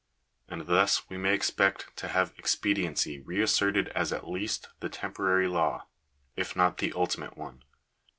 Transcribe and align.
And 0.49 0.65
thus 0.65 1.03
may 1.11 1.17
we 1.17 1.29
expect 1.29 1.95
to 1.97 2.07
have 2.07 2.33
expediency 2.39 3.19
re 3.19 3.39
asserted 3.39 3.89
as 3.89 4.11
at 4.11 4.27
least 4.27 4.69
the 4.79 4.89
temporary 4.89 5.47
law, 5.47 5.85
if 6.35 6.55
not 6.55 6.79
the 6.79 6.91
ultimate 6.93 7.37
one. 7.37 7.61